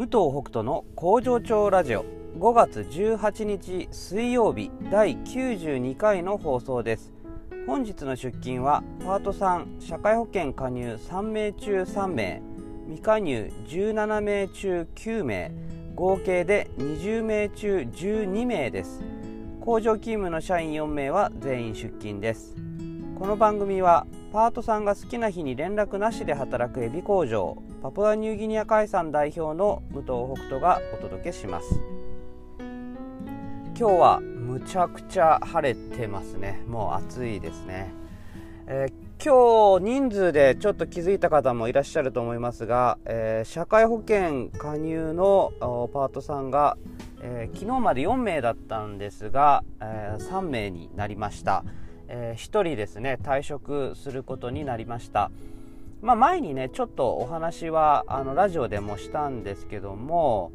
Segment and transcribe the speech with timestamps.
[0.00, 2.06] 武藤北斗の工場長ラジオ。
[2.38, 7.12] 5月18日水曜日第92回の放送です。
[7.66, 12.40] 本日の出勤はパート3社会保険加入3名中3名
[12.86, 15.52] 未加入17名中9名
[15.94, 19.02] 合計で20名中12名です。
[19.60, 22.56] 工場勤務の社員4名は全員出勤です。
[23.18, 27.62] この番組はパートさんが好きな日に連絡なしで働くエビ工場。
[27.82, 31.80] パプアニューギニア海産代表の武藤北斗がお届けします。
[32.58, 36.60] 今日はむちゃくちゃ晴れてますね。
[36.68, 37.90] もう暑いですね、
[38.66, 46.76] えー、今日人数でちょっと気づいた方もいらっしゃると思いますが、えー、社会保険加入のパートさんが、
[47.22, 51.64] えー、昨日まで4名だったんですが、え3名になりました。
[52.12, 55.30] えー、1人ですね退職することになりました、
[56.02, 60.52] まあ、前にねちょっとお話はあのラジオでもしたんですけども、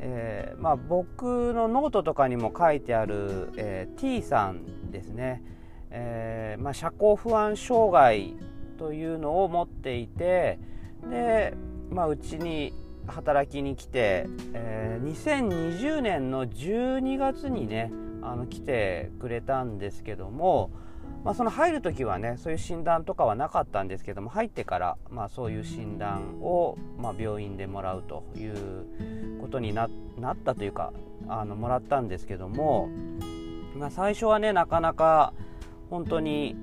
[0.00, 5.42] えー、まあ、僕のノートとかにも書いてある、えー、T さんですね、
[5.90, 8.36] えまあ、社交不安障害
[8.76, 10.58] というのを持っていて
[11.08, 11.54] で、
[11.90, 12.72] まあ、うちに
[13.06, 20.70] 働きに来て、え2020年の12月にねあの来てくれたんですけども、
[21.24, 29.88] まあ、その入る時はねそういう診断とかはなかったんですけども入ってから、まあ、そういう診断を、まあ、病院でもらうということになっ
[30.36, 30.92] たというか
[31.28, 32.88] あのもらったんですけども、
[33.76, 35.32] まあ、最初はねなかなか
[35.90, 36.56] 本当に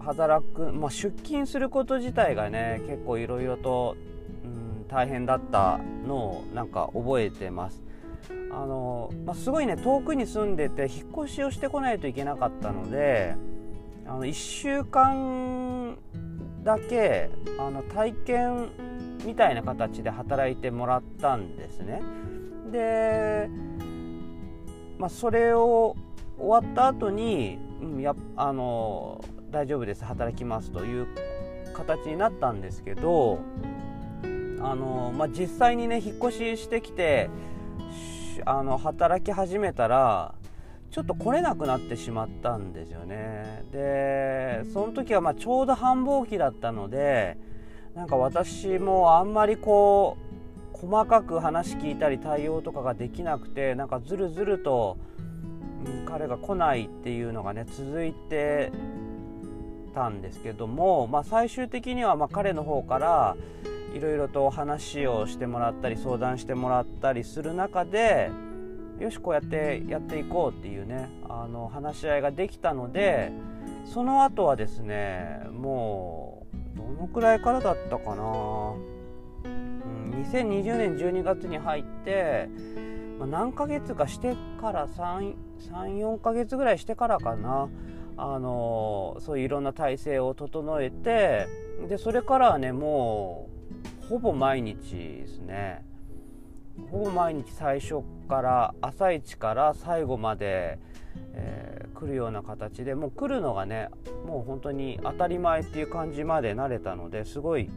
[0.00, 3.96] 働く、まあ、出勤すること自体がね結構いろいろと、
[4.44, 7.82] うん、大変だったのをなんか覚えてます。
[8.50, 13.36] あのまあ、すごいね遠くに住んでて引っ越しをしてこないといけなかったので
[14.08, 15.96] あの1週間
[16.62, 18.68] だけあの体験
[19.24, 22.02] みたいな形で働いてもらったんですね。
[22.70, 23.48] で、
[24.98, 25.96] まあ、それを
[26.38, 31.06] 終わった後に、うん、やあの大丈夫です働きますという
[31.74, 33.38] 形になったんですけど
[34.60, 37.30] あの、まあ、実際にね引っ越ししてきて
[38.44, 40.34] あの働き始めたら
[40.90, 43.64] ちょっと来れなくなってしまったんですよね。
[43.72, 47.36] でその時はまちょうど繁忙期だったので
[47.94, 50.16] なんか私もあんまりこ
[50.74, 54.98] う細かく話聞いたり対応とかができなくてなんかずるずると、
[55.86, 58.72] うん、彼が来ないっていうのがね続いて
[59.94, 63.36] たんですけども、まあ、最終的にはま彼の方から
[63.94, 68.30] いろいろと話をしてもらったり相談してもらったりする中で
[68.98, 73.30] よしこうやってやっていこうっていうねあの話し合いができたので
[73.84, 78.74] その後はですねもうどのくらいからだったかな、
[79.44, 82.48] うん、2020年12月に入って、
[83.18, 87.68] まあ、何ヶ月かしてから34ヶ月ぐらいしてからかな。
[88.18, 91.46] あのそういういろんな体制を整えて
[91.86, 93.50] でそれからはねも
[94.02, 95.84] うほぼ毎日ですね。
[96.90, 100.78] ほぼ毎日最初から朝一から最後まで、
[101.32, 103.88] えー、来るような形でもう来るのがね
[104.26, 107.70] もう本当に当たり前っていう感じまで慣れたのですごい、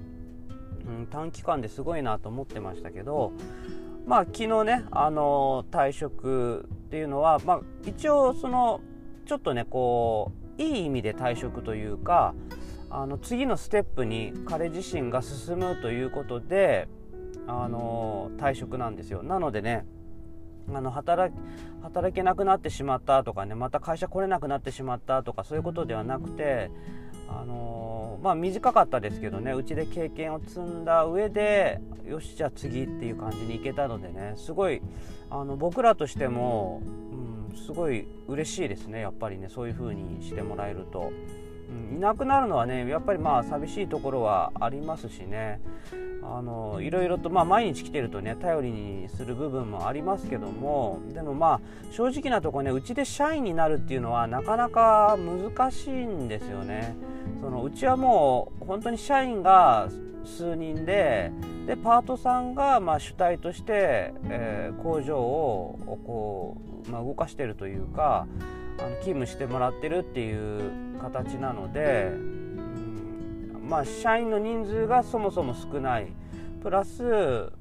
[0.88, 3.32] うん、短期間ですごいなと思ってましたけど
[4.06, 8.82] まあ昨日ねあの退職っていうのは、まあ、一応その
[9.26, 12.34] ちょっとねこういい意味で退職というか
[12.90, 16.88] あの次のステップに彼自身が進むということで
[17.48, 19.24] あの退職なんですよ。
[19.24, 19.86] なのでね
[20.74, 21.34] あの働
[21.82, 26.70] 働けなくなってしまったとかねまた会社来れなくなってしまったとかそういうことではなくて
[27.28, 34.82] あのまあ短かったですけどねうちで経験を積んだ上でよしじゃあ次っていう感じにいけたのでねすごい
[35.30, 36.82] あの僕らとしても、
[37.52, 41.12] うん、すごい嬉しいですねやっぱりねそういう風にしてもらえると。
[41.96, 45.62] いなくなるのはねやっぱりまあ寂しいところはありますしね
[46.32, 56.96] あのいろいろと、まあ、毎日来てるとね頼りにする部分もありますけどもでもまあ正直なところねうちで社員になるっていうのはなかなか難しいんですよね。
[57.42, 59.90] そのうちはもう本当に社員が
[60.26, 61.32] 数人で
[61.66, 68.28] でパートさんがまあ主体として、えー、工場をこう、まあ、動かしてるというか
[68.80, 72.12] あの勤務してもらってるっていう形なので
[73.70, 76.08] まあ、社員の人数がそもそも少ない
[76.62, 77.52] プラス、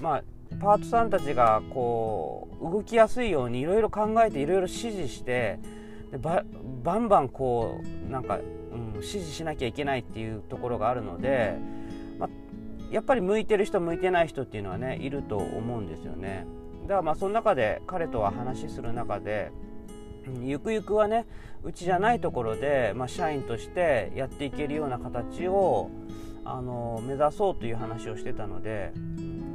[0.00, 0.22] まあ、
[0.60, 5.58] パートさんたちがこう動きやすいようにいろいろ考えていろいろ指示して
[6.10, 6.42] でバ
[6.82, 11.56] バンバンこうなんか、うん、指示しなきゃいけないっていうところがあるので、
[12.18, 12.30] まあ、
[12.90, 16.46] やっぱり向いてる人向いてない人っていうのはねいると思うんですよね。
[16.82, 19.52] だからまあその中で彼とは話する中で
[20.42, 21.26] ゆくゆくはね
[21.62, 25.90] うちじゃないところで、まあ、社員としてやっていけるような形を
[26.44, 28.92] あの目指そうという話をしてたので、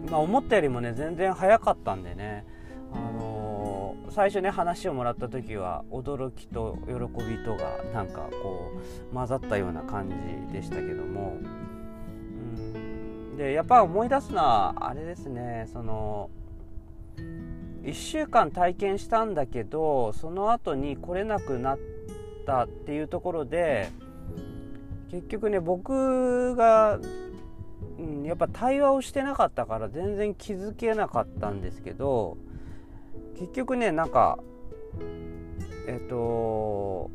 [0.10, 2.46] まあ、思ったよりもね全然早かったんでね、
[2.94, 6.94] あの最初ね話をもらった時は驚きと喜
[7.24, 8.72] びとがなんかこ
[9.12, 11.44] う混ざったような感じでしたけども、う
[12.70, 16.30] ん、でやっぱ思い出すのはあれですねその
[17.84, 21.80] 1週間体験したんだけどその後に来れなくなっ
[22.46, 23.92] たっていうところで
[25.16, 27.00] 結局ね僕が、
[27.98, 32.38] うん、やっぱ対話をしてなかったから全然気づけなかったんですけど
[33.40, 34.40] 結局ねなんか
[35.88, 37.10] えっと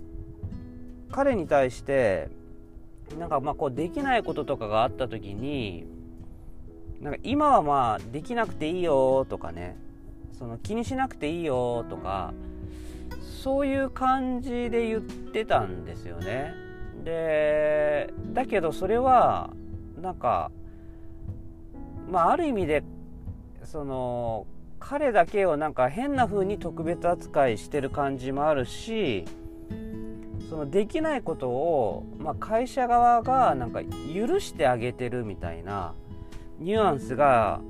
[1.10, 2.30] 彼に対して
[3.18, 5.84] なんかまあこうできないこととかがあった時に
[7.02, 9.76] なんか今はまあできなくていいよとかね
[10.38, 12.32] その気にしなくていいよとか
[13.42, 16.70] そういう感じで言ってたんですよね。
[17.04, 17.79] で
[18.32, 19.50] だけどそれは
[20.00, 20.50] なんか
[22.10, 22.82] まあある意味で
[23.64, 24.46] その
[24.78, 29.24] 彼だけをなんか変な風に特別扱いしてる感じもあるし
[30.48, 35.94] そのできないことを、まあ、会社側がなんか許してあげてるみたいな
[36.58, 37.60] ニュアンスが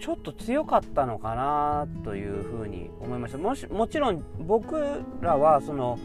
[0.00, 3.38] ちょっと強かったのかなというふうに思いました。
[3.38, 5.98] もしもちろん僕らはその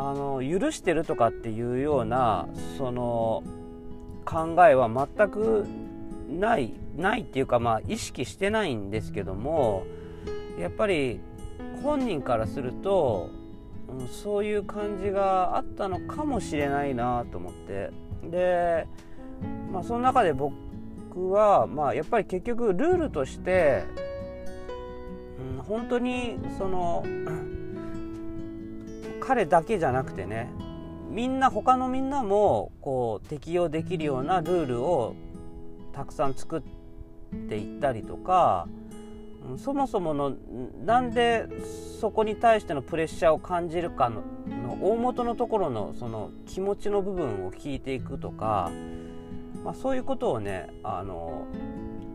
[0.00, 2.46] あの許してるとかっていうような
[2.78, 3.42] その
[4.24, 5.66] 考えは全く
[6.30, 9.86] ないないっていうかまあ意識してないんですけども
[10.56, 11.20] やっぱり
[11.82, 13.30] 本人からすると、
[13.88, 17.90] うん、そういう感じがあったのかもしれないなと思って。
[18.22, 18.86] で、
[19.72, 20.52] まあ、その中で僕
[21.30, 23.84] は、まあ、やっぱり結局ルールとして、
[25.56, 27.04] うん、本当にその
[29.28, 30.48] 彼だけじゃなくてね
[31.10, 35.16] みんな他のみんなもこう適用できるようなルールを
[35.92, 36.62] たくさん作っ
[37.50, 38.66] ていったりとか
[39.58, 40.32] そもそもの
[40.86, 41.46] なんで
[42.00, 44.22] そこに対してのプレッシャーを感じるかの
[44.80, 48.72] 大元のところのその気持ちの部分を聞いていくとか
[49.62, 51.46] まあ、そういうことをねあの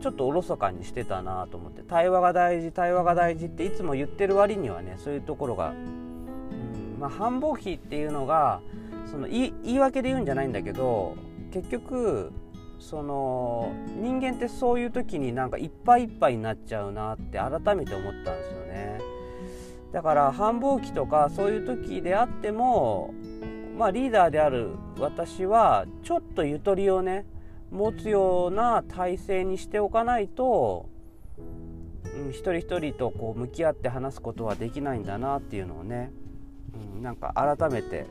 [0.01, 5.73] ちょっとおろそかにしてたなと思って対話が大事対話が大事っていつも言ってる割にはねそういうところが、
[7.03, 8.61] まあ、繁忙期っていうのが
[9.11, 11.17] その言い訳で言うんじゃないんだけど
[11.51, 12.31] 結局
[12.79, 19.01] その人間ってそういう時になんかいっぱいいっぱいになっちゃうなって改めて思ったんですよね。
[19.91, 23.13] だから繁忙期とかそういう時であっても
[23.77, 27.25] まあリーダーである私はちょっとゆとりをね
[27.69, 30.87] 持つような体制にしておかないと、
[32.15, 36.11] うん、一人一人とこう向き合って話すことはできないんだなっていうのをね、
[36.73, 38.07] うん、なんか改めて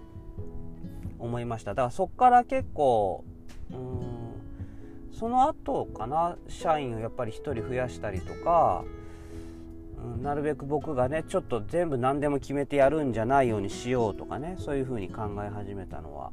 [1.18, 3.24] 思いましただからそっから結構、
[3.70, 8.84] うん、その後かな社員をやっぱり1人増やしたりとか、
[10.16, 16.32] うん、なるべく僕がねちょっと全部何でも決めてやるんじゃないようにしようとかねそういうふうに考え始めたのは。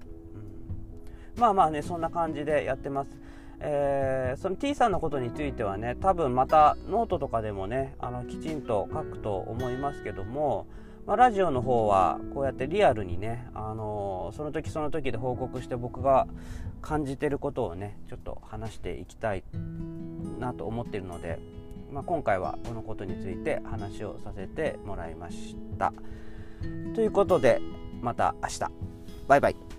[1.37, 3.17] まあまあねそんな感じでやってます。
[3.61, 10.65] えー、その T さんのことについてはね多分またノートとかでもねあのきちんと書くと思いますけども、
[11.09, 16.27] まあ、ラジオの方はこうやってリアルにね、あのー、その時その時で報告して僕が
[16.83, 19.43] 感じてることをねちょっと話していきたい
[20.37, 21.39] なと思っているので、
[21.91, 25.93] まあ、今回はこのことについて話をさせてもらいました。
[26.93, 27.59] ということで
[28.03, 28.59] また明日
[29.27, 29.78] バイバイ。